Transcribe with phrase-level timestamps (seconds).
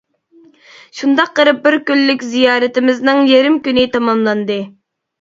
[1.01, 4.63] شۇنداق قىلىپ بىر كۈنلۈك زىيارىتىمىزنىڭ يېرىم كۈنى تاماملاندى.